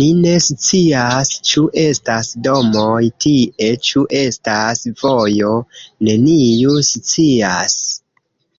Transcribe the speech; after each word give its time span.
Ni 0.00 0.04
ne 0.24 0.34
scias, 0.48 1.32
ĉu 1.52 1.62
estas 1.86 2.28
domoj 2.44 3.00
tie, 3.26 3.72
ĉu 3.88 4.04
estas 4.20 4.84
vojo. 5.02 5.52
Neniu 6.10 6.78
scias. 6.92 7.80